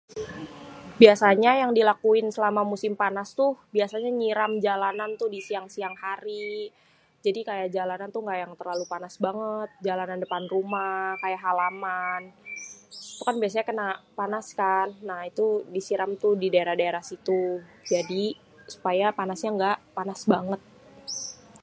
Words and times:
Biasanya 1.01 1.51
yang 1.61 1.71
dilakuin 1.77 2.27
selama 2.35 2.61
musim 2.71 2.93
panas 3.01 3.29
tuh, 3.39 3.51
biasanya 3.75 4.09
nyiram 4.19 4.53
jalanan 4.65 5.11
disiang-siang 5.35 5.95
hari 6.03 6.45
jadi 7.25 7.39
kaya 7.49 7.65
jalanan 7.77 8.09
tuh 8.15 8.21
yang 8.27 8.33
èngga 8.45 8.59
terlalu 8.61 8.85
panas 8.93 9.15
bangêt 9.25 9.69
jalanan 9.87 10.19
depan 10.23 10.43
rumah 10.53 11.03
kaya 11.21 11.37
halaman, 11.45 12.21
tuhkan 13.17 13.35
biasanya 13.41 13.65
kena 13.69 13.87
panas 14.19 14.45
kan 14.61 14.87
nah 15.07 15.19
tuh 15.39 15.51
disiram 15.75 16.11
didaerah-daerah 16.43 17.03
situ 17.09 17.41
jadi 17.93 18.23
supaya 18.73 19.05
panasnya 19.19 19.49
ga 19.61 19.73
panas 19.97 20.21
banget. 20.33 20.61